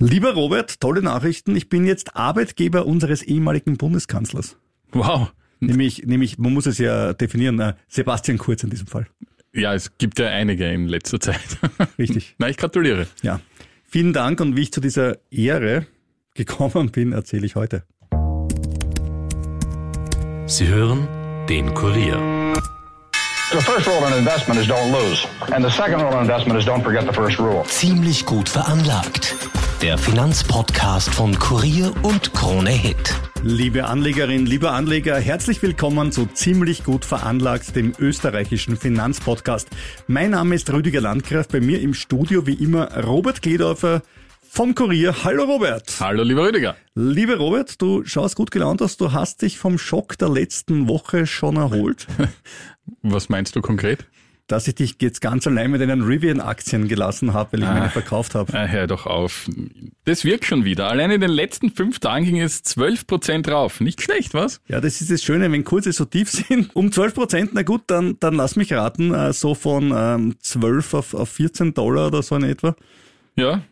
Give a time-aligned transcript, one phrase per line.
[0.00, 1.54] Lieber Robert, tolle Nachrichten.
[1.54, 4.56] Ich bin jetzt Arbeitgeber unseres ehemaligen Bundeskanzlers.
[4.92, 5.32] Wow.
[5.60, 9.06] Nämlich, nämlich, man muss es ja definieren, äh, Sebastian Kurz in diesem Fall.
[9.52, 11.58] Ja, es gibt ja einige in letzter Zeit.
[11.98, 12.34] Richtig.
[12.38, 13.06] Na, ich gratuliere.
[13.22, 13.40] Ja.
[13.84, 15.86] Vielen Dank und wie ich zu dieser Ehre
[16.34, 17.84] gekommen bin, erzähle ich heute.
[20.46, 21.06] Sie hören
[21.48, 22.18] den Kurier.
[23.52, 25.28] The first rule in investment is don't lose.
[25.52, 27.62] And the second rule in investment is don't forget the first rule.
[27.68, 29.36] Ziemlich gut veranlagt.
[29.84, 33.14] Der Finanzpodcast von Kurier und Krone Hit.
[33.42, 39.68] Liebe Anlegerin, lieber Anleger, herzlich willkommen zu Ziemlich gut veranlagt, dem österreichischen Finanzpodcast.
[40.06, 44.00] Mein Name ist Rüdiger Landgraf, bei mir im Studio wie immer Robert Kledorfer
[44.40, 45.22] vom Kurier.
[45.22, 45.94] Hallo Robert.
[46.00, 46.76] Hallo, lieber Rüdiger.
[46.94, 51.26] Lieber Robert, du schaust gut gelaunt aus, du hast dich vom Schock der letzten Woche
[51.26, 52.06] schon erholt.
[53.02, 54.06] Was meinst du konkret?
[54.46, 58.34] Dass ich dich jetzt ganz allein mit deinen Rivian-Aktien gelassen habe, weil ich meine verkauft
[58.34, 58.52] habe.
[58.52, 59.48] Ah, hör doch auf.
[60.04, 60.88] Das wirkt schon wieder.
[60.88, 63.80] Allein in den letzten fünf Tagen ging es 12 Prozent rauf.
[63.80, 64.60] Nicht schlecht, was?
[64.68, 66.74] Ja, das ist das Schöne, wenn Kurse so tief sind.
[66.76, 70.94] Um 12 Prozent, na gut, dann, dann lass mich raten, äh, so von ähm, 12
[70.94, 72.76] auf, auf 14 Dollar oder so in etwa.
[73.36, 73.62] Ja,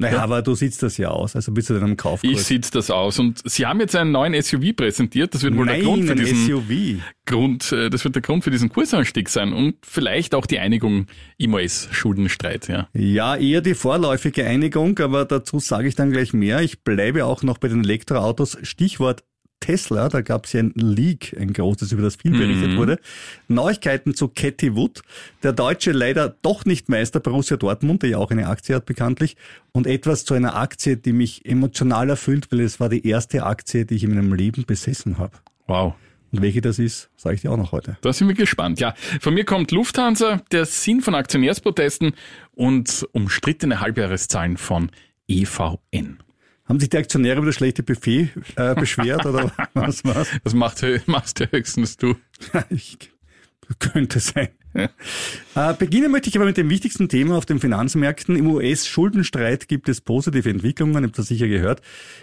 [0.00, 0.22] Naja, Ja.
[0.22, 2.32] aber du sitzt das ja aus, also bist du dann am Kaufkurs.
[2.32, 3.18] ich sitze das aus.
[3.18, 5.34] Und Sie haben jetzt einen neuen SUV präsentiert.
[5.34, 7.02] Das wird wohl der Nein, Grund für diesen SUV.
[7.26, 11.06] Grund, äh, das wird der Grund für diesen Kursanstieg sein und vielleicht auch die Einigung
[11.36, 12.88] im US-Schuldenstreit, ja.
[12.94, 16.60] Ja, eher die vorläufige Einigung, aber dazu sage ich dann gleich mehr.
[16.62, 18.56] Ich bleibe auch noch bei den Elektroautos.
[18.62, 19.24] Stichwort
[19.68, 22.98] Tesla, da gab es ja ein Leak, ein großes, über das viel berichtet wurde.
[23.48, 25.02] Neuigkeiten zu Cathy Wood.
[25.42, 29.36] Der Deutsche leider doch nicht Meister Borussia Dortmund, der ja auch eine Aktie hat bekanntlich.
[29.72, 33.84] Und etwas zu einer Aktie, die mich emotional erfüllt, weil es war die erste Aktie,
[33.84, 35.32] die ich in meinem Leben besessen habe.
[35.66, 35.92] Wow.
[36.32, 37.98] Und welche das ist, sage ich dir auch noch heute.
[38.00, 38.80] Da sind wir gespannt.
[38.80, 42.14] Ja, von mir kommt Lufthansa, der Sinn von Aktionärsprotesten
[42.54, 44.90] und umstrittene Halbjahreszahlen von
[45.28, 46.20] EVN.
[46.68, 50.28] Haben sich die Aktionäre über das schlechte Buffet äh, beschwert oder was war's?
[50.44, 52.14] Das macht, machst ja höchstens du.
[52.68, 52.98] Ich,
[53.78, 54.48] könnte sein.
[54.74, 58.36] Äh, beginnen möchte ich aber mit dem wichtigsten Thema auf den Finanzmärkten.
[58.36, 61.80] Im US-Schuldenstreit gibt es positive Entwicklungen, ihr habt das sicher gehört.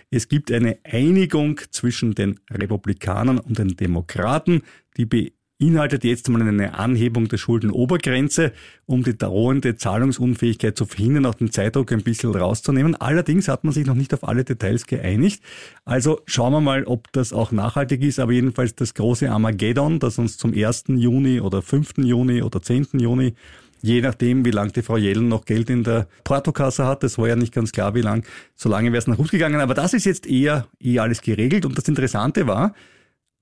[0.10, 4.62] Es gibt eine Einigung zwischen den Republikanern und den Demokraten,
[4.98, 8.52] die beinhaltet jetzt mal eine Anhebung der Schuldenobergrenze,
[8.86, 12.96] um die drohende Zahlungsunfähigkeit zu verhindern, auch den Zeitdruck ein bisschen rauszunehmen.
[12.96, 15.42] Allerdings hat man sich noch nicht auf alle Details geeinigt.
[15.86, 18.20] Also schauen wir mal, ob das auch nachhaltig ist.
[18.20, 20.86] Aber jedenfalls das große Armageddon, das uns zum 1.
[20.90, 22.00] Juni oder 5.
[22.00, 22.88] Juni oder 10.
[23.00, 23.34] Juni
[23.82, 27.28] Je nachdem, wie lang die Frau Jellen noch Geld in der Portokasse hat, das war
[27.28, 29.62] ja nicht ganz klar, wie lang, so lange wäre es nach Hus gegangen.
[29.62, 31.68] Aber das ist jetzt eher, eher alles geregelt.
[31.68, 32.74] Und das Interessante war,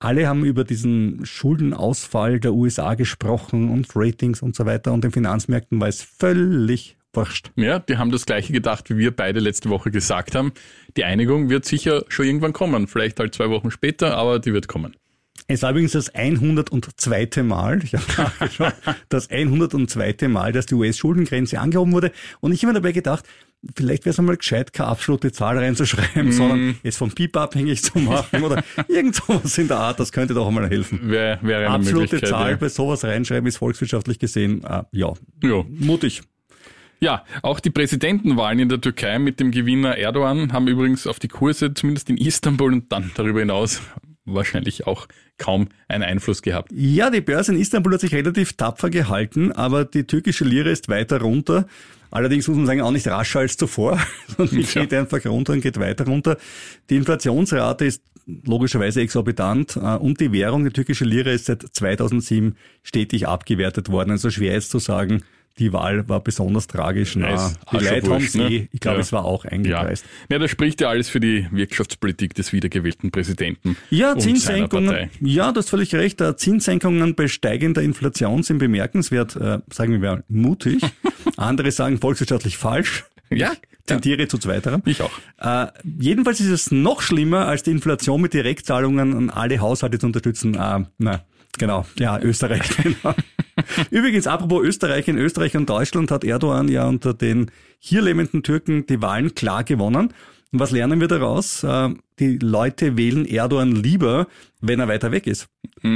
[0.04, 4.92] alle haben über diesen Schuldenausfall der USA gesprochen und Ratings und so weiter.
[4.92, 7.52] Und den Finanzmärkten war es völlig wurscht.
[7.56, 10.52] Ja, die haben das gleiche gedacht, wie wir beide letzte Woche gesagt haben.
[10.98, 12.88] Die Einigung wird sicher schon irgendwann kommen.
[12.88, 14.96] Vielleicht halt zwei Wochen später, aber die wird kommen.
[15.48, 17.44] Es war übrigens das 102.
[17.44, 18.74] Mal, ich habe nachgeschaut,
[19.10, 20.28] das 102.
[20.28, 22.12] Mal, dass die US-Schuldengrenze angehoben wurde.
[22.40, 23.26] Und ich habe mir dabei gedacht,
[23.76, 28.00] vielleicht wäre es einmal gescheit, keine absolute Zahl reinzuschreiben, sondern es vom PIB abhängig zu
[28.00, 30.00] machen oder irgend sowas in der Art.
[30.00, 31.10] Das könnte doch einmal helfen.
[31.10, 32.22] Wäre wäre eine Absolute.
[32.22, 32.58] Zahl ja.
[32.58, 35.64] bei sowas reinschreiben ist volkswirtschaftlich gesehen, äh, ja, Ja.
[35.70, 36.22] mutig.
[37.00, 41.28] Ja, auch die Präsidentenwahlen in der Türkei mit dem Gewinner Erdogan haben übrigens auf die
[41.28, 43.82] Kurse, zumindest in Istanbul und dann darüber hinaus,
[44.26, 45.08] wahrscheinlich auch
[45.38, 46.72] kaum einen Einfluss gehabt.
[46.74, 50.90] Ja, die Börse in Istanbul hat sich relativ tapfer gehalten, aber die türkische Lira ist
[50.90, 51.68] weiter runter.
[52.12, 54.00] Allerdings muss man sagen, auch nicht rascher als zuvor,
[54.38, 56.38] sondern die geht einfach runter und geht weiter runter.
[56.90, 62.56] Die Inflationsrate ist logischerweise exorbitant äh, und die Währung, die türkische Lira, ist seit 2007
[62.84, 64.12] stetig abgewertet worden.
[64.12, 65.24] Also schwer jetzt zu sagen,
[65.60, 67.16] die Wahl war besonders tragisch.
[67.16, 68.68] Na, ist die Leute haben eh, ne?
[68.72, 69.02] ich glaube, Ja.
[69.02, 69.52] es war auch Ja.
[69.52, 70.06] eingepreist.
[70.30, 73.78] ja, das spricht ja alles für die Wirtschaftspolitik des wiedergewählten Präsidenten.
[73.90, 75.10] Ja, Zinssenkungen.
[75.22, 76.22] Ja, du hast völlig recht.
[76.22, 80.82] Äh, Zinssenkungen bei steigender Inflation sind bemerkenswert, äh, sagen wir mal, mutig.
[81.38, 83.06] Andere sagen volkswirtschaftlich falsch.
[83.30, 83.52] Ja,
[83.86, 84.82] Tendiere zu zweiterem.
[84.86, 85.12] ich auch.
[85.40, 85.68] Äh,
[86.00, 90.56] jedenfalls ist es noch schlimmer, als die Inflation mit Direktzahlungen an alle Haushalte zu unterstützen.
[90.56, 91.24] Äh, na,
[91.58, 91.86] genau.
[92.00, 92.62] Ja, Österreich.
[92.84, 93.14] Genau.
[93.90, 98.86] Übrigens, apropos Österreich, in Österreich und Deutschland hat Erdogan ja unter den hier lebenden Türken
[98.86, 100.14] die Wahlen klar gewonnen.
[100.52, 101.64] Und was lernen wir daraus?
[101.64, 101.90] Äh,
[102.20, 104.28] die Leute wählen Erdogan lieber,
[104.62, 105.48] wenn er weiter weg ist.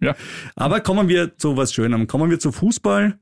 [0.00, 0.14] Ja.
[0.54, 2.06] Aber kommen wir zu was Schönem.
[2.06, 3.18] Kommen wir zu Fußball.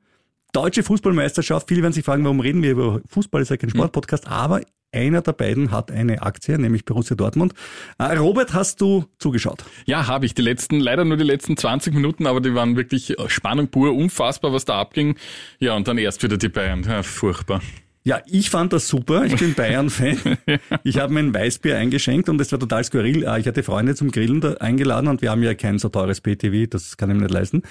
[0.55, 1.67] Deutsche Fußballmeisterschaft.
[1.67, 3.41] Viele werden sich fragen, warum reden wir über Fußball?
[3.41, 4.27] Das ist ja kein Sportpodcast.
[4.27, 4.61] Aber
[4.93, 7.53] einer der beiden hat eine Aktie, nämlich Borussia Dortmund.
[7.97, 9.65] Äh, Robert, hast du zugeschaut?
[9.85, 10.33] Ja, habe ich.
[10.33, 14.53] Die letzten, leider nur die letzten 20 Minuten, aber die waren wirklich Spannung pur, unfassbar,
[14.53, 15.17] was da abging.
[15.59, 16.83] Ja, und dann erst wieder die Bayern.
[16.83, 17.61] Ja, furchtbar.
[18.07, 19.25] Ja, ich fand das super.
[19.25, 20.17] Ich bin Bayern-Fan.
[20.83, 23.25] Ich habe mir ein Weißbier eingeschenkt und es war total skurril.
[23.25, 26.69] Ah, Ich hatte Freunde zum Grillen eingeladen und wir haben ja kein so teures PTV,
[26.69, 27.63] das kann ich mir nicht leisten.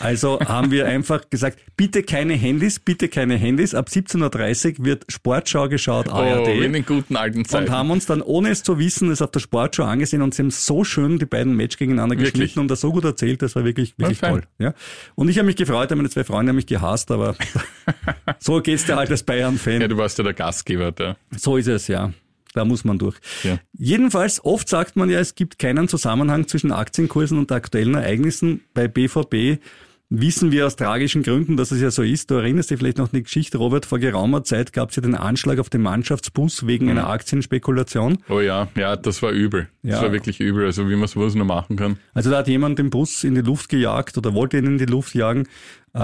[0.00, 3.74] Also haben wir einfach gesagt, bitte keine Handys, bitte keine Handys.
[3.74, 6.48] Ab 17.30 Uhr wird Sportschau geschaut, ARD.
[6.48, 7.64] Oh, in den guten alten Zeiten.
[7.64, 10.42] Und haben uns dann, ohne es zu wissen, es auf der Sportschau angesehen und sie
[10.42, 12.34] haben so schön die beiden Match gegeneinander Wirklich?
[12.34, 14.42] geschnitten und das so gut erzählt, das war wirklich, wirklich toll.
[14.58, 14.74] Ja.
[15.14, 17.34] Und ich habe mich gefreut, meine zwei Freunde haben mich gehasst, aber
[18.38, 19.77] so geht's dir halt als Bayern-Fan.
[19.80, 20.92] Ja, du warst ja der Gastgeber.
[20.92, 21.16] Der.
[21.36, 22.12] So ist es, ja.
[22.54, 23.16] Da muss man durch.
[23.44, 23.58] Ja.
[23.72, 28.62] Jedenfalls, oft sagt man ja, es gibt keinen Zusammenhang zwischen Aktienkursen und aktuellen Ereignissen.
[28.74, 29.60] Bei BVB
[30.10, 32.30] wissen wir aus tragischen Gründen, dass es ja so ist.
[32.30, 35.02] Du erinnerst dich vielleicht noch an die Geschichte, Robert, vor geraumer Zeit gab es ja
[35.02, 38.18] den Anschlag auf den Mannschaftsbus wegen einer Aktienspekulation.
[38.30, 39.68] Oh ja, ja, das war übel.
[39.82, 40.02] Das Ja.
[40.02, 40.64] war wirklich übel.
[40.64, 41.98] Also wie man sowas nur machen kann.
[42.14, 44.86] Also da hat jemand den Bus in die Luft gejagt oder wollte ihn in die
[44.86, 45.46] Luft jagen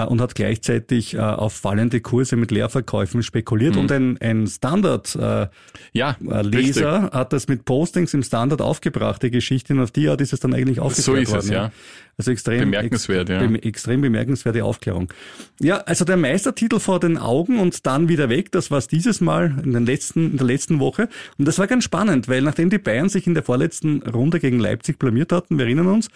[0.03, 3.77] und hat gleichzeitig äh, auf fallende Kurse mit Leerverkäufen spekuliert.
[3.77, 5.47] Und ein, ein Standard äh,
[5.93, 10.09] Ja, äh, Leser hat das mit Postings im Standard aufgebracht, die Geschichte, und auf die
[10.09, 11.51] Art ist es dann eigentlich aufgeklärt ist es, worden.
[11.51, 11.71] ja.
[12.17, 13.39] Also extrem Bemerkenswert, ja.
[13.39, 15.11] bem- extrem bemerkenswerte Aufklärung.
[15.59, 19.55] Ja, also der Meistertitel vor den Augen und dann wieder weg, das war's dieses Mal
[19.65, 21.09] in, den letzten, in der letzten Woche.
[21.37, 24.59] Und das war ganz spannend, weil nachdem die Bayern sich in der vorletzten Runde gegen
[24.59, 26.07] Leipzig blamiert hatten, wir erinnern uns,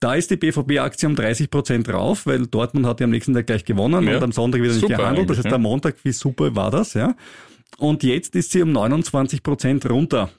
[0.00, 3.46] da ist die BVB-Aktie um 30 Prozent rauf, weil Dortmund hat ja am nächsten Tag
[3.46, 4.16] gleich gewonnen Ja.
[4.16, 5.30] und am Sonntag wieder nicht Super gehandelt.
[5.30, 7.14] Das heißt, am Montag, wie super war das, ja.
[7.78, 10.30] Und jetzt ist sie um 29 Prozent runter.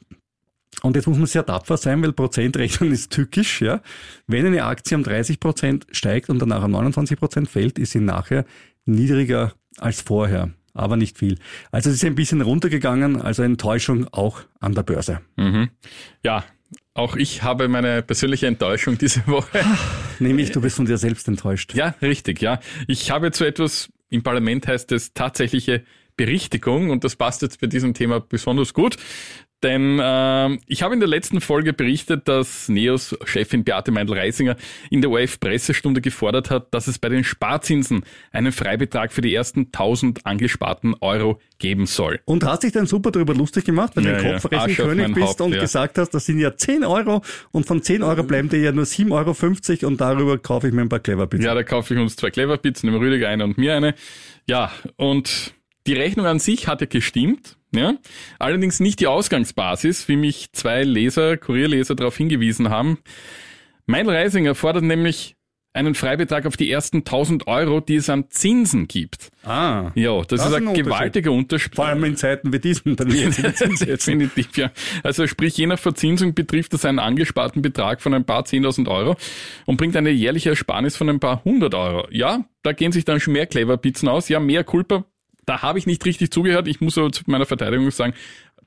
[0.83, 3.81] Und jetzt muss man sehr tapfer sein, weil Prozentrechnen ist tückisch, ja.
[4.27, 7.99] Wenn eine Aktie um 30 Prozent steigt und danach um 29 Prozent fällt, ist sie
[7.99, 8.45] nachher
[8.85, 10.51] niedriger als vorher.
[10.73, 11.39] Aber nicht viel.
[11.71, 15.21] Also es ist ein bisschen runtergegangen, also Enttäuschung auch an der Börse.
[15.35, 15.69] Mhm.
[16.23, 16.43] Ja,
[16.97, 19.59] auch ich habe meine persönliche Enttäuschung diese Woche.
[20.19, 21.73] Nämlich, du bist von dir selbst enttäuscht.
[21.75, 22.59] Ja, richtig, ja.
[22.87, 25.83] Ich habe zu etwas, im Parlament heißt es tatsächliche
[26.15, 28.97] Berichtigung und das passt jetzt bei diesem Thema besonders gut.
[29.63, 34.55] Denn ähm, ich habe in der letzten Folge berichtet, dass NEOS-Chefin Beate Meindl-Reisinger
[34.91, 39.65] in der ORF-Pressestunde gefordert hat, dass es bei den Sparzinsen einen Freibetrag für die ersten
[39.71, 42.19] 1000 angesparten Euro geben soll.
[42.25, 44.33] Und hast dich dann super darüber lustig gemacht, weil Ja, du ja.
[44.35, 45.61] ein Kopfrechenkönig mein bist Haupt, und ja.
[45.61, 48.85] gesagt hast, das sind ja 10 Euro und von 10 Euro bleiben dir ja nur
[48.85, 52.15] 7,50 Euro und darüber kaufe ich mir ein paar Clever Ja, da kaufe ich uns
[52.15, 53.95] zwei Cleverbits, dem Rüdiger eine und mir eine.
[54.47, 55.53] Ja, und
[55.87, 57.56] die Rechnung an sich hat ja gestimmt.
[57.71, 57.95] Ja?
[58.39, 62.99] Allerdings nicht die Ausgangsbasis, wie mich zwei Leser, Kurierleser darauf hingewiesen haben.
[63.85, 65.37] Mein Reisinger fordert nämlich
[65.77, 69.29] einen Freibetrag auf die ersten 1000 Euro, die es an Zinsen gibt.
[69.43, 69.91] Ah.
[69.95, 71.75] Ja, das, Das ist ein, ein gewaltiger Unterschied.
[71.75, 74.71] Vor allem in Zeiten wie diesen, bei jetzt Definitiv, ja.
[75.03, 79.15] Also sprich, je nach Verzinsung betrifft das einen angesparten Betrag von ein paar 10.000 Euro
[79.65, 82.07] und bringt eine jährliche Ersparnis von ein paar hundert Euro.
[82.11, 84.29] Ja, da gehen sich dann schon mehr Clever-Pizzen aus.
[84.29, 85.05] Ja, mehr Culpa,
[85.47, 86.67] da habe ich nicht richtig zugehört.
[86.67, 88.13] Ich muss aber zu meiner Verteidigung sagen,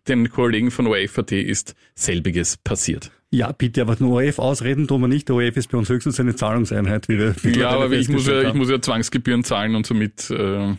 [0.09, 3.13] den Kollegen von OFAT ist selbiges passiert.
[3.31, 5.29] Ja, bitte, aber nur ORF ausreden tun wir nicht.
[5.29, 8.43] Der ORF ist bei uns höchstens eine Zahlungseinheit, wie wir Ja, aber ich muss ja,
[8.43, 10.75] ich muss ja Zwangsgebühren zahlen und somit äh,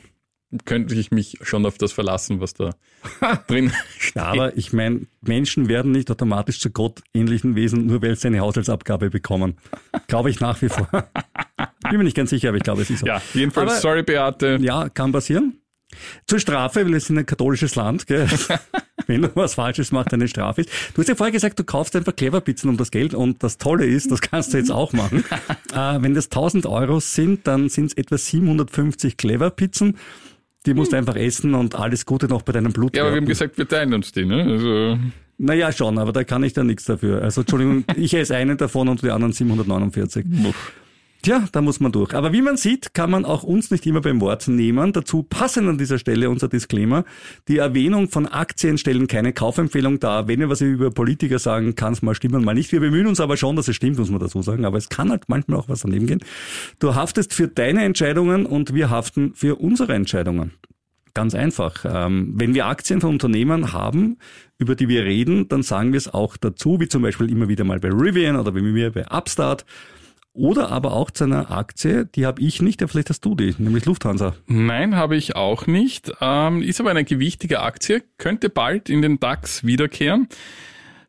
[0.65, 2.71] könnte ich mich schon auf das verlassen, was da
[3.47, 4.15] drin steht.
[4.15, 8.39] Ja, aber ich meine, Menschen werden nicht automatisch zu gottähnlichen Wesen, nur weil sie eine
[8.41, 9.55] Haushaltsabgabe bekommen.
[10.07, 10.89] Glaube ich nach wie vor.
[11.89, 13.05] Bin mir nicht ganz sicher, aber ich glaube, es ist so.
[13.05, 14.57] Ja, jedenfalls, Aber- sorry Beate.
[14.61, 15.60] Ja, kann passieren.
[16.27, 18.27] Zur Strafe, weil wir sind ein katholisches Land, gell?
[19.07, 20.69] wenn du was Falsches machst, eine Strafe ist.
[20.93, 23.85] Du hast ja vorher gesagt, du kaufst einfach Cleverpizzen um das Geld und das Tolle
[23.85, 25.23] ist, das kannst du jetzt auch machen.
[25.73, 29.97] äh, wenn das 1000 Euro sind, dann sind es etwa 750 Cleverpizzen.
[30.65, 32.95] Die musst du einfach essen und alles Gute noch bei deinem Blut.
[32.95, 34.43] Ja, aber wir haben gesagt, wir teilen uns die, ne?
[34.43, 34.99] Also,
[35.39, 37.23] Naja, schon, aber da kann ich dann nichts dafür.
[37.23, 40.25] Also, Entschuldigung, ich esse einen davon und die anderen 749.
[41.21, 42.15] Tja, da muss man durch.
[42.15, 44.91] Aber wie man sieht, kann man auch uns nicht immer beim Wort nehmen.
[44.91, 47.05] Dazu passend an dieser Stelle unser Disclaimer.
[47.47, 50.27] Die Erwähnung von Aktien stellen keine Kaufempfehlung dar.
[50.27, 52.71] Wenn wir was über Politiker sagen, kann es mal stimmen, mal nicht.
[52.71, 54.65] Wir bemühen uns aber schon, dass es stimmt, muss man dazu sagen.
[54.65, 56.21] Aber es kann halt manchmal auch was daneben gehen.
[56.79, 60.53] Du haftest für deine Entscheidungen und wir haften für unsere Entscheidungen.
[61.13, 61.85] Ganz einfach.
[61.87, 64.17] Ähm, wenn wir Aktien von Unternehmen haben,
[64.57, 67.63] über die wir reden, dann sagen wir es auch dazu, wie zum Beispiel immer wieder
[67.63, 69.65] mal bei Rivian oder wie mir bei Upstart.
[70.33, 73.53] Oder aber auch zu einer Aktie, die habe ich nicht, aber vielleicht hast du die,
[73.57, 74.35] nämlich Lufthansa.
[74.47, 76.11] Nein, habe ich auch nicht.
[76.21, 80.29] Ähm, ist aber eine gewichtige Aktie, könnte bald in den DAX wiederkehren.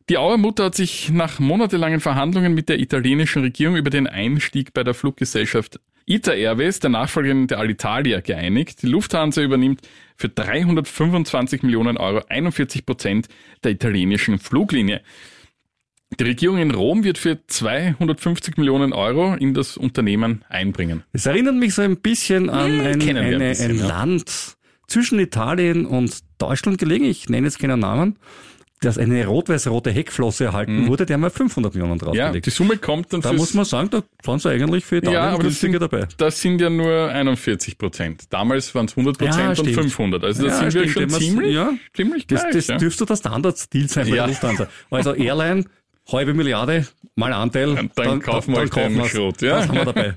[0.09, 4.83] Die Auermutter hat sich nach monatelangen Verhandlungen mit der italienischen Regierung über den Einstieg bei
[4.83, 8.81] der Fluggesellschaft ITA Airways, der Nachfolgerin der Alitalia, geeinigt.
[8.81, 9.87] Die Lufthansa übernimmt
[10.17, 13.29] für 325 Millionen Euro 41 Prozent
[13.63, 15.01] der italienischen Fluglinie.
[16.19, 21.03] Die Regierung in Rom wird für 250 Millionen Euro in das Unternehmen einbringen.
[21.11, 23.87] Es erinnert mich so ein bisschen an ein, wir ein eine, bisschen, ein ja.
[23.87, 27.05] Land, zwischen Italien und Deutschland gelegen.
[27.05, 28.17] Ich nenne jetzt keinen Namen
[28.83, 30.87] dass eine rot-weiß-rote Heckflosse erhalten mhm.
[30.87, 32.35] wurde, der haben wir 500 Millionen draufgelegt.
[32.35, 35.21] Ja, die Summe kommt dann Da muss man sagen, da waren sie eigentlich für Italien
[35.21, 36.07] ja, aber das sind, dabei.
[36.17, 38.25] Das sind ja nur 41 Prozent.
[38.31, 40.23] Damals waren es 100 Prozent ja, und 500.
[40.23, 42.43] Also da ja, sind wir schon ziemlich, ja, ziemlich gleich.
[42.43, 42.77] Das, das ja.
[42.77, 44.25] dürfte der Standardstil sein bei ja.
[44.25, 44.67] Lufthansa.
[44.89, 45.65] Also Airline,
[46.11, 47.69] halbe Milliarde, mal Anteil.
[47.69, 49.41] Und dann, dann kaufen wir dann, den Schrot.
[49.41, 49.59] Ja.
[49.59, 50.13] Das haben wir dabei.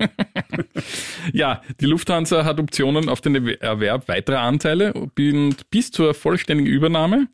[1.33, 7.27] ja, die Lufthansa hat Optionen auf den Erwerb weiterer Anteile bis zur vollständigen Übernahme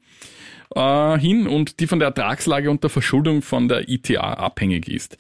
[0.76, 5.18] äh, hin und die von der Ertragslage und der Verschuldung von der ITA abhängig ist.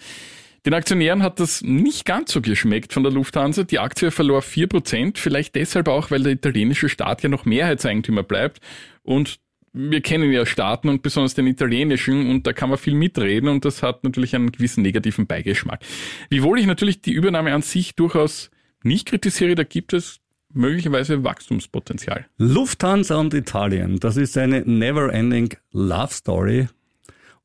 [0.66, 3.64] Den Aktionären hat das nicht ganz so geschmeckt von der Lufthansa.
[3.64, 8.62] Die Aktie verlor 4%, vielleicht deshalb auch, weil der italienische Staat ja noch Mehrheitseigentümer bleibt
[9.02, 9.40] und
[9.74, 13.66] wir kennen ja Staaten und besonders den italienischen und da kann man viel mitreden und
[13.66, 15.82] das hat natürlich einen gewissen negativen Beigeschmack.
[16.30, 18.52] Wiewohl ich natürlich die Übernahme an sich durchaus
[18.84, 20.20] nicht kritisiere, da gibt es
[20.54, 22.28] möglicherweise Wachstumspotenzial.
[22.38, 26.68] Lufthansa und Italien, das ist eine never-ending Love Story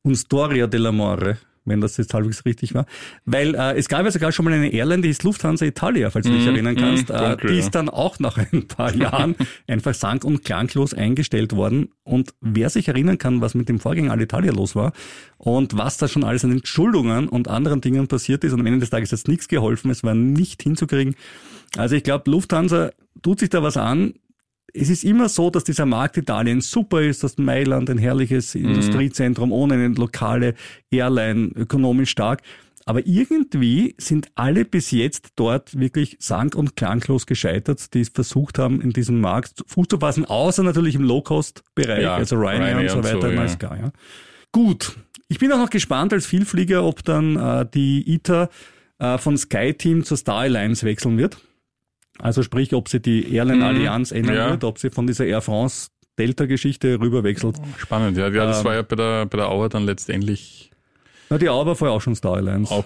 [0.03, 1.37] und Storia dell'amore,
[1.69, 2.85] wenn das jetzt halbwegs richtig war.
[3.25, 6.25] Weil äh, es gab ja sogar schon mal eine Airline, die ist Lufthansa Italia, falls
[6.25, 7.09] du dich mm, erinnern kannst.
[7.09, 9.35] Mm, dunkel, äh, die ist dann auch nach ein paar Jahren
[9.67, 11.89] einfach sank- und klanglos eingestellt worden.
[12.03, 14.93] Und wer sich erinnern kann, was mit dem Vorgänger Alitalia los war
[15.37, 18.79] und was da schon alles an Entschuldungen und anderen Dingen passiert ist, und am Ende
[18.79, 21.15] des Tages hat es nichts geholfen, es war nicht hinzukriegen.
[21.77, 24.13] Also ich glaube, Lufthansa tut sich da was an.
[24.73, 28.65] Es ist immer so, dass dieser Markt Italien super ist, dass Mailand ein herrliches mhm.
[28.65, 30.55] Industriezentrum ohne eine lokale
[30.91, 32.41] Airline, ökonomisch stark.
[32.85, 38.57] Aber irgendwie sind alle bis jetzt dort wirklich sang- und klanglos gescheitert, die es versucht
[38.57, 42.95] haben, in diesem Markt Fuß zu fassen, außer natürlich im Low-Cost-Bereich, ja, also Ryanair, Ryanair
[42.95, 43.29] und so weiter.
[43.29, 43.75] Und so, ja.
[43.75, 43.91] ja.
[44.51, 44.97] Gut,
[45.27, 48.49] ich bin auch noch gespannt als Vielflieger, ob dann äh, die ITA
[48.97, 51.37] äh, von SkyTeam zur Star Alliance wechseln wird.
[52.21, 54.49] Also sprich, ob sie die Airline Allianz ändern ja.
[54.51, 57.55] wird, ob sie von dieser Air France Delta-Geschichte rüberwechselt.
[57.77, 58.27] Spannend, ja.
[58.27, 60.71] ja das ähm, war ja bei der, bei der Auer dann letztendlich.
[61.29, 62.73] Na, die Auer war vorher auch schon Star Alliance.
[62.73, 62.83] Auch,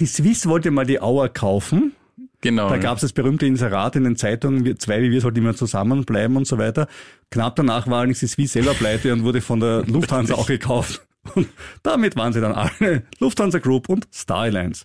[0.00, 1.92] die Swiss wollte mal die Auer kaufen.
[2.40, 2.68] Genau.
[2.68, 6.36] Da gab es das berühmte Inserat in den Zeitungen, zwei wie wir sollten immer zusammenbleiben
[6.36, 6.86] und so weiter.
[7.30, 11.06] Knapp danach war allerdings die Swiss selber pleite und wurde von der Lufthansa auch gekauft.
[11.34, 11.48] Und
[11.82, 14.84] damit waren sie dann alle Lufthansa Group und Star Alliance.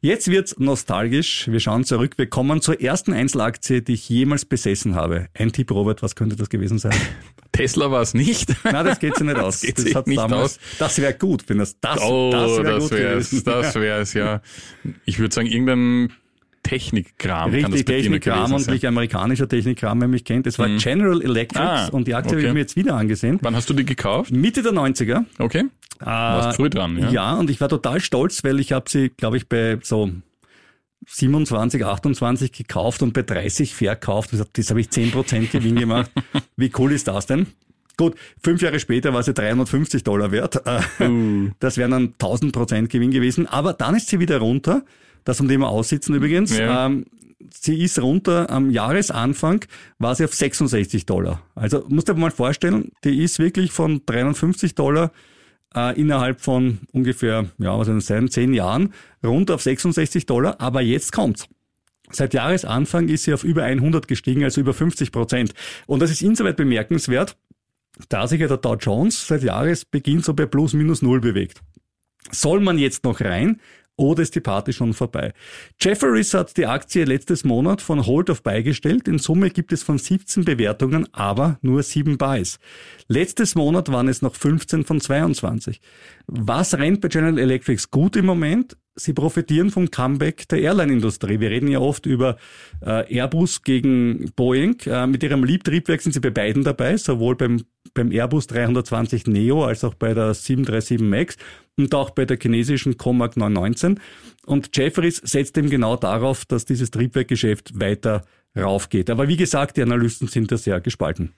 [0.00, 1.48] Jetzt wird's nostalgisch.
[1.50, 2.14] Wir schauen zurück.
[2.16, 5.28] Wir kommen zur ersten Einzelaktie, die ich jemals besessen habe.
[5.34, 6.94] Ein Tipp, Robert, was könnte das gewesen sein?
[7.52, 8.54] Tesla war es nicht.
[8.64, 9.60] Nein, das geht sich nicht aus.
[9.60, 10.78] Das, das hat nicht damals, aus.
[10.78, 13.44] Das wäre gut, wenn das das, oh, das wäre gut wär's, gewesen.
[13.44, 14.40] Das wäre es, ja.
[15.04, 16.12] Ich würde sagen, irgendein
[16.62, 17.50] Technikkram.
[17.50, 20.46] Richtig, Technikkram und nicht amerikanischer Technikkram, wer mich kennt.
[20.46, 20.78] Es war mhm.
[20.78, 22.42] General Electric ah, und die Aktie okay.
[22.42, 23.38] habe ich mir jetzt wieder angesehen.
[23.42, 24.30] Wann hast du die gekauft?
[24.30, 25.24] Mitte der 90er.
[25.38, 25.64] Okay.
[26.00, 27.10] Äh, Warst früh dran, ja.
[27.10, 30.10] Ja, und ich war total stolz, weil ich habe sie, glaube ich, bei so
[31.06, 34.30] 27, 28 gekauft und bei 30 verkauft.
[34.32, 36.10] Das habe ich 10% Gewinn gemacht.
[36.56, 37.46] Wie cool ist das denn?
[37.96, 40.62] Gut, fünf Jahre später war sie 350 Dollar wert.
[41.00, 41.50] Uh.
[41.58, 43.46] Das wären dann 1000 Prozent Gewinn gewesen.
[43.46, 44.82] Aber dann ist sie wieder runter.
[45.24, 46.56] Das um dem wir aussitzen übrigens.
[46.56, 46.86] Ja.
[46.86, 47.04] Ähm,
[47.52, 49.64] sie ist runter am Jahresanfang,
[49.98, 51.42] war sie auf 66 Dollar.
[51.54, 55.12] Also musst du dir mal vorstellen, die ist wirklich von 350 Dollar
[55.74, 58.92] äh, innerhalb von ungefähr, ja, was das sein, zehn Jahren
[59.24, 60.60] runter auf 66 Dollar.
[60.60, 61.48] Aber jetzt kommt's.
[62.12, 65.54] Seit Jahresanfang ist sie auf über 100 gestiegen, also über 50 Prozent.
[65.86, 67.36] Und das ist insoweit bemerkenswert,
[68.08, 71.60] da sich ja der Dow Jones seit Jahresbeginn so bei plus minus null bewegt.
[72.30, 73.60] Soll man jetzt noch rein?
[74.00, 75.34] Oder ist die Party schon vorbei?
[75.78, 79.06] Jefferies hat die Aktie letztes Monat von Hold auf beigestellt.
[79.06, 82.58] In Summe gibt es von 17 Bewertungen, aber nur 7 Buys.
[83.08, 85.82] Letztes Monat waren es noch 15 von 22.
[86.26, 88.76] Was rennt bei General Electrics gut im Moment?
[88.96, 91.40] Sie profitieren vom Comeback der Airline-Industrie.
[91.40, 92.36] Wir reden ja oft über
[92.82, 94.80] äh, Airbus gegen Boeing.
[94.84, 97.62] Äh, mit ihrem Liebtriebwerk sind sie bei beiden dabei, sowohl beim,
[97.94, 101.36] beim Airbus 320 Neo als auch bei der 737 MAX
[101.78, 104.00] und auch bei der chinesischen Comac 919.
[104.44, 108.24] Und Jefferies setzt eben genau darauf, dass dieses Triebwerkgeschäft weiter
[108.58, 109.08] raufgeht.
[109.10, 111.32] Aber wie gesagt, die Analysten sind da sehr gespalten.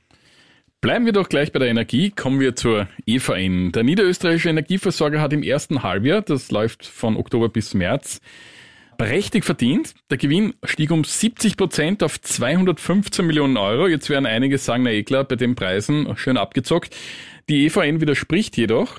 [0.82, 3.70] Bleiben wir doch gleich bei der Energie, kommen wir zur EVN.
[3.70, 8.20] Der niederösterreichische Energieversorger hat im ersten Halbjahr, das läuft von Oktober bis März,
[8.98, 9.94] prächtig verdient.
[10.10, 13.86] Der Gewinn stieg um 70 Prozent auf 215 Millionen Euro.
[13.86, 16.96] Jetzt werden einige sagen, na eh klar, bei den Preisen schön abgezockt.
[17.48, 18.98] Die EVN widerspricht jedoch.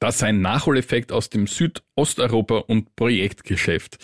[0.00, 3.96] Das sei ein Nachholeffekt aus dem Südosteuropa- und Projektgeschäft.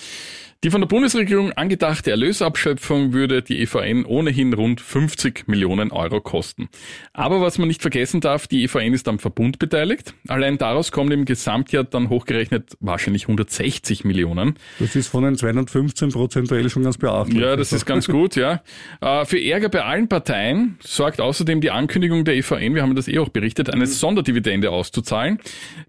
[0.64, 6.70] Die von der Bundesregierung angedachte Erlösabschöpfung würde die EVN ohnehin rund 50 Millionen Euro kosten.
[7.12, 10.14] Aber was man nicht vergessen darf, die EVN ist am Verbund beteiligt.
[10.26, 14.54] Allein daraus kommen im Gesamtjahr dann hochgerechnet wahrscheinlich 160 Millionen.
[14.78, 17.42] Das ist von den 215 prozentuell schon ganz beachtlich.
[17.42, 18.62] Ja, das ist ganz gut, ja.
[19.02, 23.06] Äh, für Ärger bei allen Parteien sorgt außerdem die Ankündigung der EVN, wir haben das
[23.06, 25.40] eh auch berichtet, eine Sonderdividende auszuzahlen.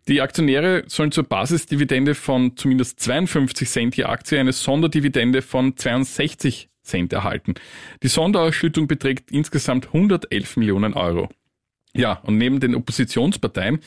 [0.09, 6.69] Die Aktionäre sollen zur Basisdividende von zumindest 52 Cent je Aktie eine Sonderdividende von 62
[6.81, 7.53] Cent erhalten.
[8.03, 11.29] Die Sonderausschüttung beträgt insgesamt 111 Millionen Euro.
[11.93, 13.79] Ja, und neben den Oppositionsparteien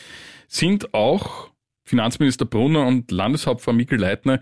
[0.47, 1.51] sind auch
[1.85, 4.41] Finanzminister Brunner und Landeshauptfrau Mikkel Leitner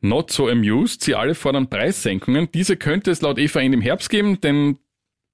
[0.00, 1.02] not so amused.
[1.02, 2.48] Sie alle fordern Preissenkungen.
[2.52, 4.78] Diese könnte es laut EVN im Herbst geben, denn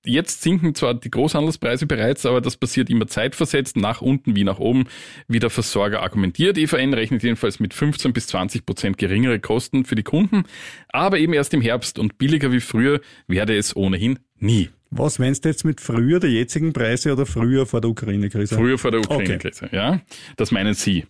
[0.04, 4.58] Jetzt sinken zwar die Großhandelspreise bereits, aber das passiert immer zeitversetzt, nach unten wie nach
[4.58, 4.86] oben,
[5.28, 6.56] wie der Versorger argumentiert.
[6.56, 10.44] EVN rechnet jedenfalls mit 15 bis 20 Prozent geringere Kosten für die Kunden,
[10.88, 14.70] aber eben erst im Herbst und billiger wie früher werde es ohnehin nie.
[14.90, 18.56] Was meinst du jetzt mit früher der jetzigen Preise oder früher vor der Ukraine-Krise?
[18.56, 19.76] Früher vor der Ukraine-Krise, okay.
[19.76, 20.00] ja.
[20.36, 21.04] Das meinen Sie.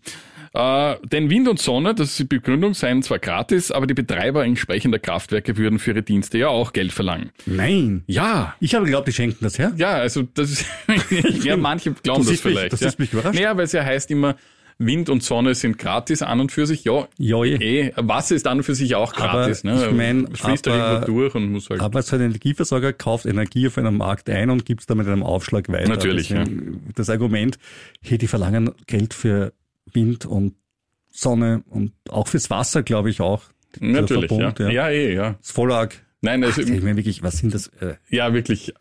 [0.53, 4.45] Äh, denn Wind und Sonne, das ist die Begründung, seien zwar gratis, aber die Betreiber
[4.45, 7.31] entsprechender Kraftwerke würden für ihre Dienste ja auch Geld verlangen.
[7.47, 8.03] Nein.
[8.07, 8.57] Ja.
[8.59, 9.73] Ich habe geglaubt, die schenken das her.
[9.77, 10.67] Ja, also das ist,
[11.45, 12.63] ja, manche glauben das, das vielleicht.
[12.63, 12.89] Mich, das ja.
[12.89, 13.35] ist mich überrascht.
[13.35, 14.35] Naja, weil es ja heißt immer,
[14.81, 16.85] Wind und Sonne sind gratis an und für sich.
[16.85, 17.93] Ja, ja eh.
[17.97, 19.63] Wasser ist an und für sich auch gratis.
[19.63, 19.87] Aber ne?
[19.87, 21.83] Ich mein, fließt aber, da irgendwo durch und muss halt.
[21.83, 25.23] Aber so ein Energieversorger kauft Energie auf einem Markt ein und gibt es damit einem
[25.23, 25.91] Aufschlag weiter.
[25.91, 26.29] Natürlich.
[26.29, 26.93] Deswegen, ja.
[26.95, 27.59] Das Argument,
[28.03, 29.53] hey, die verlangen Geld für
[29.93, 30.55] Wind und
[31.11, 33.43] Sonne und auch fürs Wasser, glaube ich auch.
[33.79, 34.69] Natürlich, Verbund, ja.
[34.69, 34.73] ja.
[34.73, 34.91] ja.
[34.91, 35.37] eh, ja.
[35.41, 35.95] Das Vollag.
[36.21, 37.69] Nein, also, Ach, ich meine wirklich, was sind das?
[37.81, 37.95] Äh?
[38.09, 38.75] Ja, wirklich.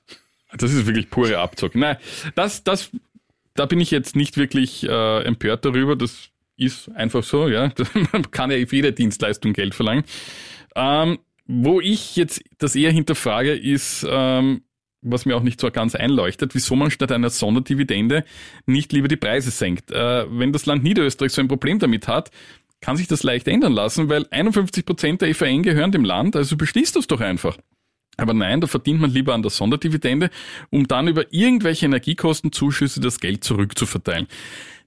[0.58, 1.76] Das ist wirklich pure Abzug.
[1.76, 1.98] Nein,
[2.36, 2.90] das, das,
[3.54, 5.96] da bin ich jetzt nicht wirklich äh, empört darüber.
[5.96, 7.72] Das ist einfach so, ja.
[8.12, 10.04] Man kann ja für jede Dienstleistung Geld verlangen.
[10.76, 14.62] Ähm, wo ich jetzt das eher hinterfrage, ist, ähm,
[15.02, 18.24] was mir auch nicht so ganz einleuchtet, wieso man statt einer Sonderdividende
[18.66, 19.92] nicht lieber die Preise senkt.
[19.92, 22.32] Äh, wenn das Land Niederösterreich so ein Problem damit hat,
[22.82, 26.56] kann sich das leicht ändern lassen, weil 51 Prozent der EVN gehören dem Land, also
[26.56, 27.58] beschließt das doch einfach.
[28.18, 30.30] Aber nein, da verdient man lieber an der Sonderdividende,
[30.70, 34.28] um dann über irgendwelche Energiekostenzuschüsse das Geld zurückzuverteilen.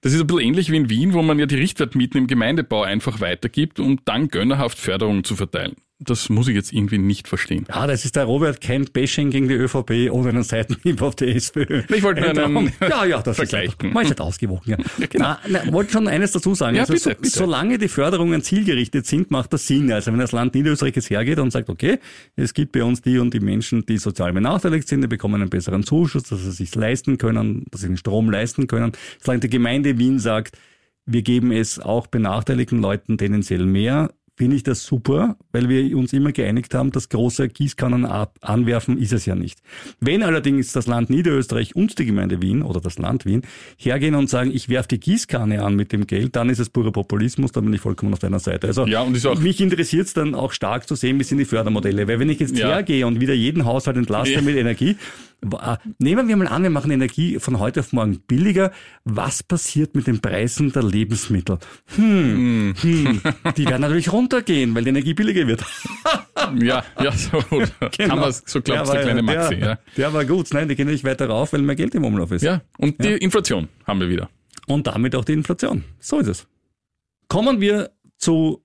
[0.03, 2.83] Das ist ein bisschen ähnlich wie in Wien, wo man ja die Richtwertmieten im Gemeindebau
[2.83, 7.67] einfach weitergibt, um dann gönnerhaft Förderungen zu verteilen das muss ich jetzt irgendwie nicht verstehen.
[7.69, 11.29] Ja, das ist der Robert kein Bashing gegen die ÖVP oder einen Seitenhieb auf die
[11.29, 11.83] SPÖ.
[11.93, 13.67] Ich wollte nur einen ja, ja, das Vergleich.
[13.67, 14.63] Ist einfach, man ist halt ausgewogen.
[14.67, 14.77] Ja.
[14.99, 15.25] ja genau.
[15.25, 16.77] Na, na, wollte schon eines dazu sagen.
[16.77, 17.31] Ja, also, bitte, so, bitte.
[17.31, 19.93] Solange die Förderungen zielgerichtet sind, macht das Sinn.
[19.93, 21.99] Also wenn das Land Niederösterreich jetzt hergeht und sagt, okay,
[22.37, 25.51] es gibt bei uns die und die Menschen, die sozial benachteiligt sind, die bekommen einen
[25.51, 28.93] besseren Zuschuss, dass sie sich leisten können, dass sie den Strom leisten können.
[29.23, 30.57] Solange die Gemeinde Wien sagt,
[31.05, 34.11] wir geben es auch benachteiligten Leuten tendenziell mehr,
[34.43, 38.05] finde ich das super, weil wir uns immer geeinigt haben, das große Gießkannen
[38.41, 39.61] anwerfen ist es ja nicht.
[40.01, 43.43] Wenn allerdings das Land Niederösterreich und die Gemeinde Wien oder das Land Wien
[43.77, 46.91] hergehen und sagen, ich werfe die Gießkanne an mit dem Geld, dann ist es purer
[46.91, 48.67] Populismus, dann bin ich vollkommen auf deiner Seite.
[48.67, 51.45] Also ja, und auch mich interessiert es dann auch stark zu sehen, wie sind die
[51.45, 52.09] Fördermodelle.
[52.09, 52.67] Weil wenn ich jetzt ja.
[52.67, 54.41] hergehe und wieder jeden Haushalt entlaste ja.
[54.41, 54.97] mit Energie,
[55.99, 58.71] Nehmen wir mal an, wir machen Energie von heute auf morgen billiger.
[59.05, 61.59] Was passiert mit den Preisen der Lebensmittel?
[61.97, 63.21] Hm, hm.
[63.57, 65.65] Die werden natürlich runtergehen, weil die Energie billiger wird.
[66.61, 67.43] ja, ja, so,
[67.97, 68.23] genau.
[68.23, 69.57] kann so glaubt der kleine Maxi.
[69.57, 69.79] Der, ja.
[69.97, 70.49] der war gut.
[70.53, 72.43] Nein, die gehen nicht weiter rauf, weil mehr Geld im Umlauf ist.
[72.43, 73.17] Ja, und die ja.
[73.17, 74.31] Inflation haben wir wieder.
[74.69, 75.85] Und damit auch die Inflation.
[75.99, 76.47] So ist es.
[77.27, 78.62] Kommen wir zu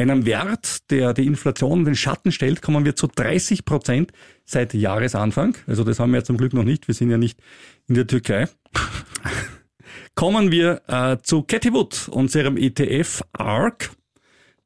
[0.00, 4.12] einem Wert, der die Inflation in den Schatten stellt, kommen wir zu 30 Prozent
[4.44, 5.56] seit Jahresanfang.
[5.66, 6.88] Also das haben wir zum Glück noch nicht.
[6.88, 7.40] Wir sind ja nicht
[7.88, 8.48] in der Türkei.
[10.14, 13.90] kommen wir äh, zu Cathy Wood, unserem ETF ARC.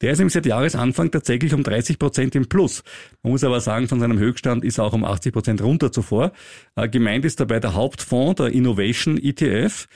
[0.00, 2.82] Der ist nämlich seit Jahresanfang tatsächlich um 30 Prozent im Plus.
[3.22, 6.32] Man muss aber sagen, von seinem Höchststand ist er auch um 80 Prozent runter zuvor.
[6.76, 9.86] Äh, gemeint ist dabei der Hauptfonds, der Innovation ETF.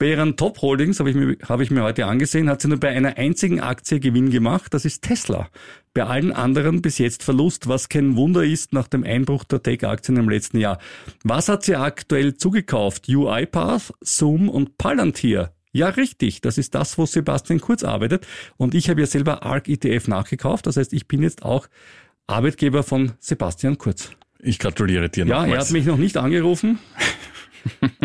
[0.00, 2.78] Bei ihren Top Holdings, habe ich, mir, habe ich mir heute angesehen, hat sie nur
[2.78, 5.48] bei einer einzigen Aktie Gewinn gemacht, das ist Tesla.
[5.92, 10.16] Bei allen anderen bis jetzt Verlust, was kein Wunder ist nach dem Einbruch der Tech-Aktien
[10.16, 10.78] im letzten Jahr.
[11.24, 13.08] Was hat sie aktuell zugekauft?
[13.08, 15.52] UiPath, Zoom und Palantir.
[15.72, 16.42] Ja, richtig.
[16.42, 18.24] Das ist das, wo Sebastian Kurz arbeitet.
[18.56, 20.66] Und ich habe ja selber ARC ETF nachgekauft.
[20.68, 21.66] Das heißt, ich bin jetzt auch
[22.28, 24.12] Arbeitgeber von Sebastian Kurz.
[24.40, 26.78] Ich gratuliere dir Ja, er hat mich noch nicht angerufen.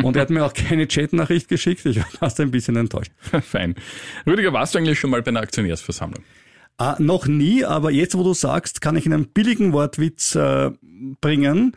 [0.02, 1.86] Und er hat mir auch keine Chatnachricht geschickt.
[1.86, 3.12] Ich war fast ein bisschen enttäuscht.
[3.42, 3.76] Fein.
[4.26, 6.24] Rüdiger, warst du eigentlich schon mal bei einer Aktionärsversammlung?
[6.78, 10.72] Ah, noch nie, aber jetzt, wo du sagst, kann ich einen billigen Wortwitz äh,
[11.22, 11.76] bringen.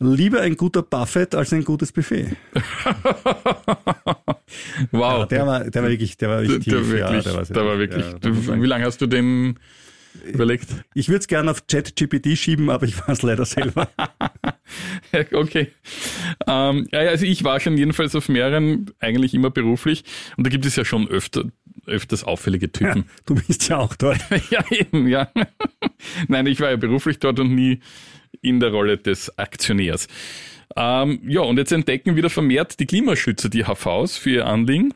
[0.00, 2.36] Lieber ein guter Buffett als ein gutes Buffet.
[4.90, 5.20] wow.
[5.20, 7.44] Ja, der war, der war wirklich, der war wirklich, der, der, wirklich, ja, der, war,
[7.44, 8.04] der war wirklich.
[8.04, 9.60] Ja, wie lange hast du den
[10.24, 10.68] überlegt?
[10.94, 13.88] Ich würde es gerne auf ChatGPT schieben, aber ich weiß leider selber.
[15.32, 15.68] okay.
[16.46, 20.04] Ähm, ja, also ich war schon jedenfalls auf mehreren, eigentlich immer beruflich.
[20.36, 21.44] Und da gibt es ja schon öfter,
[21.86, 22.98] öfters auffällige Typen.
[22.98, 24.20] Ja, du bist ja auch dort.
[24.50, 25.30] ja, eben, ja.
[26.28, 27.80] Nein, ich war ja beruflich dort und nie
[28.40, 30.08] in der Rolle des Aktionärs.
[30.76, 34.94] Ähm, ja, und jetzt entdecken wieder vermehrt die Klimaschützer die HVs für ihr Anliegen.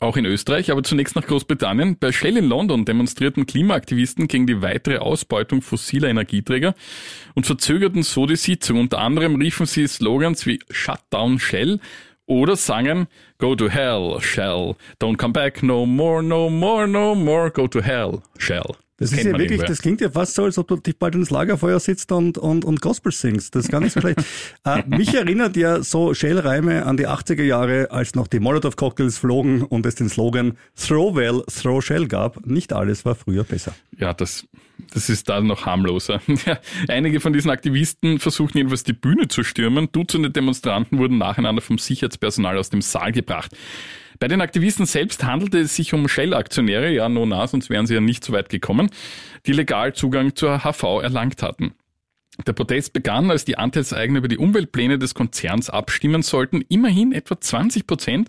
[0.00, 1.98] Auch in Österreich, aber zunächst nach Großbritannien.
[1.98, 6.74] Bei Shell in London demonstrierten Klimaaktivisten gegen die weitere Ausbeutung fossiler Energieträger
[7.34, 8.80] und verzögerten so die Sitzung.
[8.80, 11.80] Unter anderem riefen sie Slogans wie Shut down Shell
[12.26, 13.06] oder sangen
[13.38, 14.76] Go to hell, Shell.
[15.00, 17.50] Don't come back no more, no more, no more.
[17.50, 18.76] Go to hell, Shell.
[19.04, 21.28] Das, ist ja wirklich, das klingt ja fast so, als ob du dich bald ins
[21.28, 23.54] Lagerfeuer sitzt und, und, und Gospel singst.
[23.54, 24.20] Das ist gar nicht so schlecht.
[24.64, 29.62] äh, mich erinnert ja so Shell-Reime an die 80er Jahre, als noch die Molotov-Cocktails flogen
[29.62, 32.46] und es den Slogan Throw well, throw Shell gab.
[32.46, 33.74] Nicht alles war früher besser.
[33.98, 34.46] Ja, das,
[34.94, 36.22] das ist da noch harmloser.
[36.88, 39.88] Einige von diesen Aktivisten versuchten jedenfalls die Bühne zu stürmen.
[39.92, 43.52] Dutzende Demonstranten wurden nacheinander vom Sicherheitspersonal aus dem Saal gebracht.
[44.18, 47.94] Bei den Aktivisten selbst handelte es sich um Shell-Aktionäre, ja, no, na, sonst wären sie
[47.94, 48.90] ja nicht so weit gekommen,
[49.46, 51.74] die legal Zugang zur HV erlangt hatten.
[52.46, 56.62] Der Protest begann, als die Anteilseigner über die Umweltpläne des Konzerns abstimmen sollten.
[56.68, 58.28] Immerhin etwa 20 Prozent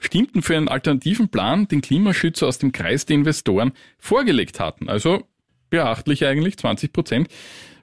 [0.00, 4.90] stimmten für einen alternativen Plan, den Klimaschützer aus dem Kreis der Investoren vorgelegt hatten.
[4.90, 5.26] Also
[5.70, 7.28] beachtlich eigentlich, 20 Prozent.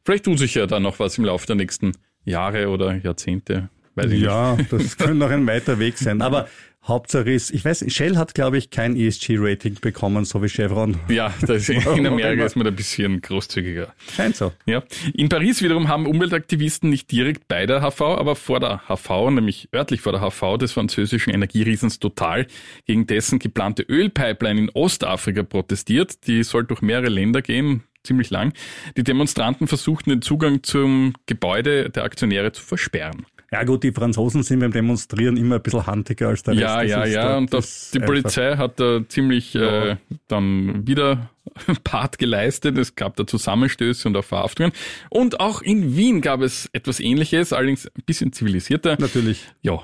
[0.06, 3.70] Vielleicht tut sich ja da noch was im Laufe der nächsten Jahre oder Jahrzehnte.
[3.96, 6.22] Weiß ich ja, das könnte noch ein weiter Weg sein.
[6.22, 6.48] Aber
[6.86, 10.98] Hauptsache ist, ich weiß, Shell hat, glaube ich, kein ESG-Rating bekommen, so wie Chevron.
[11.08, 13.94] Ja, das in Amerika ist man ein bisschen großzügiger.
[14.14, 14.52] Scheint so.
[14.66, 14.84] Ja.
[15.14, 19.70] In Paris wiederum haben Umweltaktivisten nicht direkt bei der HV, aber vor der HV, nämlich
[19.74, 22.48] örtlich vor der HV des französischen Energieriesens Total,
[22.86, 26.28] gegen dessen geplante Ölpipeline in Ostafrika protestiert.
[26.28, 28.54] Die soll durch mehrere Länder gehen, ziemlich lang.
[28.98, 33.26] Die Demonstranten versuchten den Zugang zum Gebäude der Aktionäre zu versperren.
[33.54, 36.90] Ja gut, die Franzosen sind beim Demonstrieren immer ein bisschen handiger als der ja, Rest.
[36.90, 37.38] Ja, ja, ja.
[37.38, 39.92] Und das, die Polizei hat da ziemlich ja.
[39.92, 41.30] äh, dann wieder
[41.84, 42.80] Part geleistet.
[42.80, 44.72] Es gab da Zusammenstöße und auch Verhaftungen.
[45.12, 48.98] Und auch in Wien gab es etwas Ähnliches, allerdings ein bisschen zivilisierter.
[49.00, 49.48] Natürlich.
[49.62, 49.82] Ja,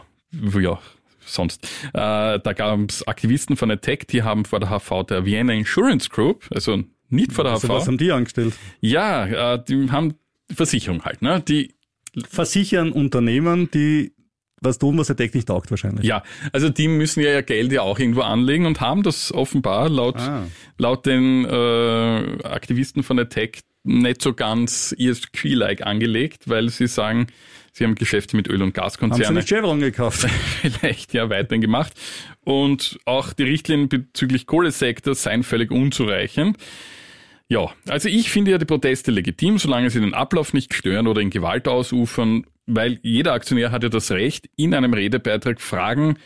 [0.59, 0.79] ja,
[1.23, 1.63] sonst.
[1.93, 6.09] Äh, da gab es Aktivisten von Attack, die haben vor der HV der Vienna Insurance
[6.09, 7.73] Group, also nicht vor der also HV.
[7.75, 8.55] Was haben die angestellt?
[8.81, 10.15] Ja, äh, die haben
[10.51, 11.39] Versicherung halt, ne?
[11.39, 11.75] Die
[12.27, 14.13] versichern Unternehmen, die
[14.61, 16.05] was tun, was der Tech nicht taugt wahrscheinlich.
[16.05, 19.89] Ja, also die müssen ja ihr Geld ja auch irgendwo anlegen und haben das offenbar
[19.89, 20.43] laut, ah.
[20.77, 27.27] laut den äh, Aktivisten von der Tech nicht so ganz ESG-like angelegt, weil sie sagen,
[27.71, 29.25] sie haben Geschäfte mit Öl- und Gaskonzernen.
[29.25, 30.27] Haben sie nicht Chevron gekauft?
[30.61, 31.93] Vielleicht ja weiterhin gemacht.
[32.43, 36.57] Und auch die Richtlinien bezüglich Kohlesektors seien völlig unzureichend.
[37.51, 41.19] Ja, also ich finde ja die Proteste legitim, solange sie den Ablauf nicht stören oder
[41.19, 46.17] in Gewalt ausufern, weil jeder Aktionär hat ja das Recht, in einem Redebeitrag Fragen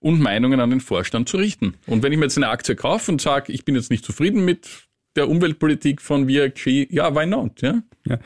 [0.00, 1.74] und Meinungen an den Vorstand zu richten.
[1.86, 4.44] Und wenn ich mir jetzt eine Aktie kaufe und sage, ich bin jetzt nicht zufrieden
[4.44, 7.62] mit der Umweltpolitik von VRG, ja, why not?
[7.62, 7.82] Ja?
[8.04, 8.18] ja.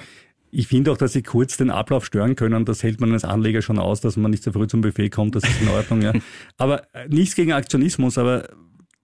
[0.50, 2.64] Ich finde auch, dass sie kurz den Ablauf stören können.
[2.64, 5.34] Das hält man als Anleger schon aus, dass man nicht so früh zum Buffet kommt.
[5.34, 6.00] Das ist in Ordnung.
[6.00, 6.14] ja.
[6.56, 8.48] Aber äh, nichts gegen Aktionismus, aber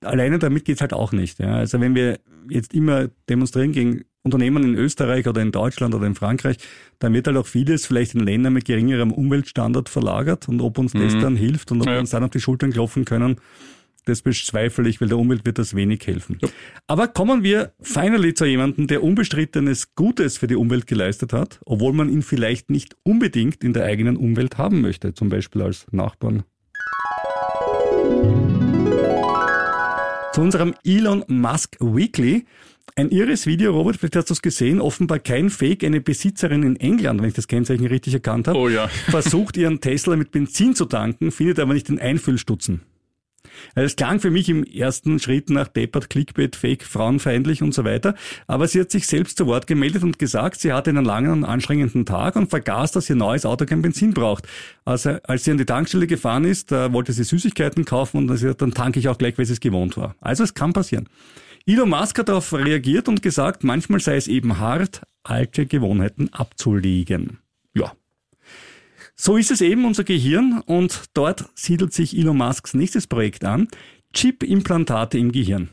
[0.03, 1.39] alleine damit geht's halt auch nicht.
[1.39, 1.57] Ja.
[1.57, 6.15] Also wenn wir jetzt immer demonstrieren gegen Unternehmen in Österreich oder in Deutschland oder in
[6.15, 6.57] Frankreich,
[6.99, 10.95] dann wird halt auch vieles vielleicht in Ländern mit geringerem Umweltstandard verlagert und ob uns
[10.95, 11.01] mhm.
[11.01, 11.95] das dann hilft und ob ja.
[11.95, 13.37] wir uns dann auf die Schultern klopfen können,
[14.05, 16.39] das bezweifle ich, weil der Umwelt wird das wenig helfen.
[16.41, 16.49] Ja.
[16.87, 21.93] Aber kommen wir finally zu jemandem, der unbestrittenes Gutes für die Umwelt geleistet hat, obwohl
[21.93, 26.45] man ihn vielleicht nicht unbedingt in der eigenen Umwelt haben möchte, zum Beispiel als Nachbarn.
[30.33, 32.47] Zu unserem Elon Musk Weekly.
[32.97, 36.77] Ein irres Video, Robert, vielleicht hast du es gesehen, offenbar kein Fake, eine Besitzerin in
[36.77, 38.89] England, wenn ich das Kennzeichen richtig erkannt habe, oh ja.
[38.89, 42.83] versucht ihren Tesla mit Benzin zu tanken, findet aber nicht den Einfüllstutzen.
[43.75, 47.85] Also es klang für mich im ersten Schritt nach Deppert, Clickbait, Fake, frauenfeindlich und so
[47.85, 48.15] weiter.
[48.47, 51.45] Aber sie hat sich selbst zu Wort gemeldet und gesagt, sie hatte einen langen und
[51.45, 54.47] anstrengenden Tag und vergaß, dass ihr neues Auto kein Benzin braucht.
[54.85, 58.55] Also als sie an die Tankstelle gefahren ist, da wollte sie Süßigkeiten kaufen und dann,
[58.57, 60.17] dann tanke ich auch gleich, weil sie es gewohnt war.
[60.21, 61.09] Also es kann passieren.
[61.65, 67.39] Elon Musk hat darauf reagiert und gesagt, manchmal sei es eben hart, alte Gewohnheiten abzulegen.
[67.75, 67.93] Ja,
[69.23, 73.69] so ist es eben unser Gehirn und dort siedelt sich Elon Musks nächstes Projekt an.
[74.13, 75.69] Chip-Implantate im Gehirn.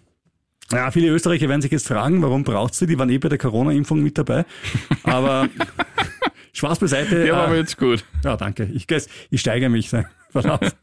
[0.72, 2.86] Ja, viele Österreicher werden sich jetzt fragen, warum braucht sie?
[2.86, 4.46] Die waren eh bei der Corona-Impfung mit dabei.
[5.02, 5.50] Aber
[6.54, 7.26] Spaß beiseite.
[7.26, 8.06] Ja, war äh, jetzt gut.
[8.24, 8.70] Ja, danke.
[8.72, 8.86] Ich,
[9.32, 9.90] ich steigere mich.
[10.34, 10.76] Auf.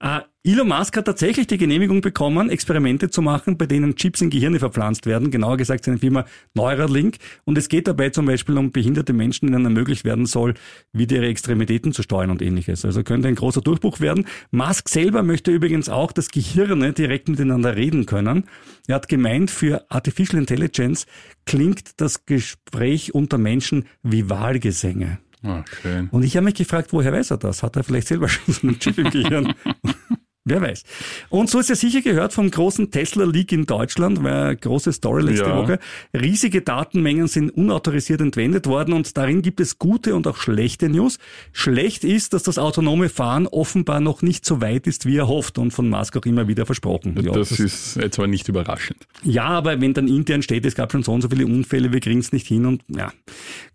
[0.00, 4.30] Äh, Elon Musk hat tatsächlich die Genehmigung bekommen, Experimente zu machen, bei denen Chips in
[4.30, 5.30] Gehirne verpflanzt werden.
[5.30, 7.18] Genauer gesagt seine Firma Neuralink.
[7.44, 10.54] Und es geht dabei zum Beispiel um behinderte Menschen, denen ermöglicht werden soll,
[10.92, 12.84] wieder ihre Extremitäten zu steuern und ähnliches.
[12.84, 14.26] Also könnte ein großer Durchbruch werden.
[14.50, 18.44] Musk selber möchte übrigens auch, dass Gehirne direkt miteinander reden können.
[18.88, 21.06] Er hat gemeint, für Artificial Intelligence
[21.46, 25.18] klingt das Gespräch unter Menschen wie Wahlgesänge.
[25.44, 26.08] Ah, schön.
[26.10, 27.62] Und ich habe mich gefragt, woher weiß er das?
[27.62, 29.54] Hat er vielleicht selber schon so einen Chip im Gehirn?
[30.44, 30.82] Wer weiß.
[31.28, 35.22] Und so ist ja sicher gehört vom großen Tesla-Leak in Deutschland, war eine große Story
[35.22, 35.56] letzte Ja.
[35.56, 35.78] Woche.
[36.12, 41.18] Riesige Datenmengen sind unautorisiert entwendet worden und darin gibt es gute und auch schlechte News.
[41.52, 45.58] Schlecht ist, dass das autonome Fahren offenbar noch nicht so weit ist, wie er hofft
[45.58, 47.16] und von Musk auch immer wieder versprochen.
[47.22, 49.06] Ja, das ist jetzt aber nicht überraschend.
[49.22, 52.00] ja, aber wenn dann intern steht, es gab schon so und so viele Unfälle, wir
[52.00, 53.12] kriegen es nicht hin und ja.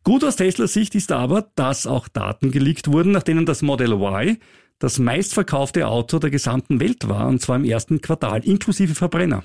[0.03, 3.93] Gut aus Teslas Sicht ist aber, dass auch Daten geleakt wurden, nach denen das Model
[3.93, 4.37] Y
[4.79, 9.43] das meistverkaufte Auto der gesamten Welt war, und zwar im ersten Quartal, inklusive Verbrenner.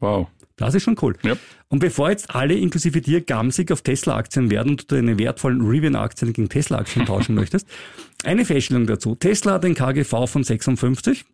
[0.00, 0.28] Wow.
[0.56, 1.14] Das ist schon cool.
[1.22, 1.36] Ja.
[1.68, 6.32] Und bevor jetzt alle inklusive dir gamsig auf Tesla-Aktien werden und du deine wertvollen Rivian-Aktien
[6.32, 7.66] gegen Tesla-Aktien tauschen möchtest,
[8.22, 9.16] eine Feststellung dazu.
[9.16, 11.24] Tesla hat ein KGV von 56.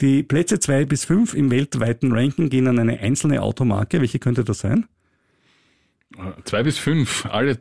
[0.00, 4.00] Die Plätze zwei bis fünf im weltweiten Ranking gehen an eine einzelne Automarke.
[4.00, 4.86] Welche könnte das sein?
[6.44, 7.26] Zwei bis fünf.
[7.26, 7.58] Alle,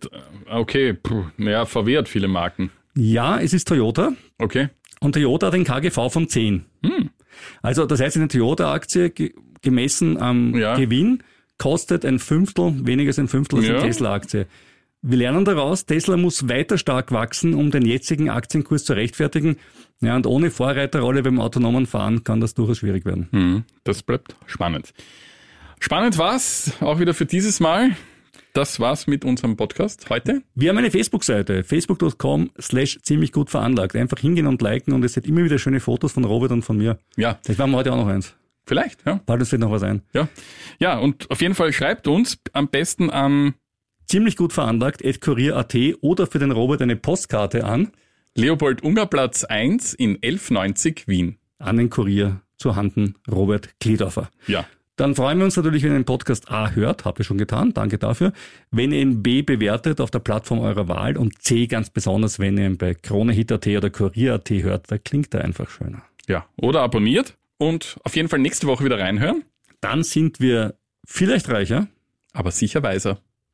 [0.49, 2.71] okay, puh, naja, VW hat viele Marken.
[2.95, 4.13] Ja, es ist Toyota.
[4.37, 4.69] Okay.
[4.99, 6.65] Und Toyota hat ein KGV von 10.
[7.61, 10.75] Also das heißt, eine Toyota-Aktie ge gemessen am Ja.
[10.75, 11.23] Gewinn
[11.57, 13.83] kostet ein Fünftel, weniger als ein Fünftel als eine Ja.
[13.83, 14.45] Tesla-Aktie.
[15.01, 19.57] Wir lernen daraus, Tesla muss weiter stark wachsen, um den jetzigen Aktienkurs zu rechtfertigen.
[20.01, 23.27] Ja, und ohne Vorreiterrolle beim autonomen Fahren kann das durchaus schwierig werden.
[23.31, 24.93] Hm, das bleibt spannend.
[25.79, 27.91] Spannend war's auch wieder für dieses Mal.
[28.57, 30.41] Das war's mit unserem Podcast heute.
[30.55, 33.95] Wir haben eine Facebook-Seite, facebook.com slash ziemlich gut veranlagt.
[33.95, 36.75] Einfach hingehen und liken und es sind immer wieder schöne Fotos von Robert und von
[36.75, 36.97] mir.
[37.17, 38.33] Ja, Vielleicht machen wir heute auch noch eins.
[38.65, 39.21] vielleicht, ja.
[39.27, 40.01] Bald uns wird noch was ein.
[40.11, 40.27] Ja,
[40.79, 43.53] ja und auf jeden Fall schreibt uns am besten an
[44.07, 47.91] Ziemlich gut veranlagt, at kurier.at oder für den Robert eine Postkarte an,
[48.33, 51.37] Leopold Ungerplatz 1 in 1190 Wien.
[51.59, 54.31] an den Kurier zu Handen Robert Kledorfer.
[54.47, 54.65] Ja,
[54.97, 57.71] Dann freuen wir uns natürlich, wenn ihr den Podcast A hört, habt ihr schon getan,
[57.73, 58.33] danke dafür.
[58.71, 62.57] Wenn ihr ihn B bewertet auf der Plattform eurer Wahl und C ganz besonders, wenn
[62.57, 66.01] ihr ihn bei KroneHit.at oder Kurier.at hört, da klingt er einfach schöner.
[66.27, 66.45] ja.
[66.57, 69.43] Oder abonniert und auf jeden Fall nächste Woche wieder reinhören,
[69.81, 70.73] Dann sind wir
[71.05, 71.87] vielleicht reicher.
[72.33, 73.19] aber sicher weiser.